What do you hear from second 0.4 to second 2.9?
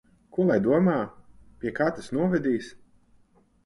lai domā? Pie kā tas novedīs?